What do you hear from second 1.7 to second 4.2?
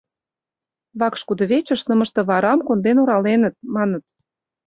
нымыштыварам конден ораленыт, маныт.